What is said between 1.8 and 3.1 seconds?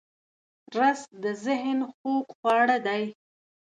خوږ خواړه دی